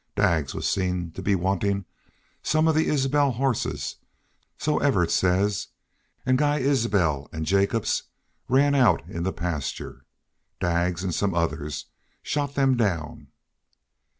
Daggs 0.15 0.55
was 0.55 0.67
seen 0.67 1.11
to 1.11 1.21
be 1.21 1.35
wantin' 1.35 1.85
some 2.41 2.67
of 2.67 2.73
the 2.73 2.89
Isbel 2.89 3.33
hosses, 3.33 3.97
so 4.57 4.79
Evarts 4.79 5.11
says. 5.13 5.67
An' 6.25 6.37
Guy 6.37 6.57
Isbel 6.57 7.29
an' 7.31 7.43
Jacobs 7.45 8.01
ran 8.47 8.73
out 8.73 9.07
in 9.07 9.21
the 9.21 9.31
pasture. 9.31 10.03
Daggs 10.59 11.05
an' 11.05 11.11
some 11.11 11.35
others 11.35 11.85
shot 12.23 12.55
them 12.55 12.75
down." 12.75 13.27